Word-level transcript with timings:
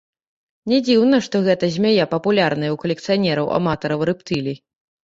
Не 0.73 0.79
дзіўна, 0.87 1.19
што 1.27 1.43
гэтая 1.49 1.71
змяя 1.77 2.09
папулярная 2.17 2.69
ў 2.75 2.85
калекцыянераў-аматараў 2.87 3.99
рэптылій. 4.13 4.57